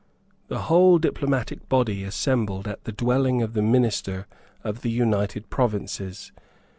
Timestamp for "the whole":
0.47-0.97